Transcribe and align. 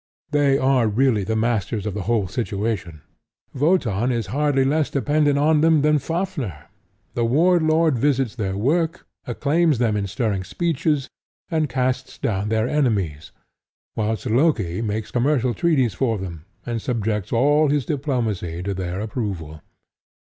They 0.31 0.57
are 0.57 0.87
really 0.87 1.23
the 1.23 1.35
masters 1.35 1.85
of 1.85 1.93
the 1.93 2.01
whole 2.09 2.27
situation. 2.27 3.03
Wotan 3.53 4.11
is 4.11 4.25
hardly 4.33 4.65
less 4.65 4.89
dependent 4.89 5.37
on 5.37 5.61
them 5.61 5.83
than 5.83 5.99
Fafnir; 5.99 6.71
the 7.13 7.23
War 7.23 7.59
Lord 7.59 7.99
visits 7.99 8.33
their 8.33 8.57
work, 8.57 9.05
acclaims 9.27 9.77
them 9.77 9.95
in 9.95 10.07
stirring 10.07 10.43
speeches, 10.43 11.07
and 11.51 11.69
casts 11.69 12.17
down 12.17 12.49
their 12.49 12.67
enemies; 12.67 13.31
whilst 13.95 14.25
Loki 14.25 14.81
makes 14.81 15.11
commercial 15.11 15.53
treaties 15.53 15.93
for 15.93 16.17
them 16.17 16.45
and 16.65 16.81
subjects 16.81 17.31
all 17.31 17.67
his 17.69 17.85
diplomacy 17.85 18.63
to 18.63 18.73
their 18.73 19.01
approval. 19.01 19.61